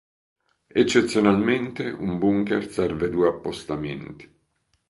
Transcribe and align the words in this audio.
Eccezionalmente, 0.81 1.87
un 1.91 2.17
bunker 2.17 2.67
serve 2.71 3.07
due 3.11 3.27
appostamenti. 3.27 4.27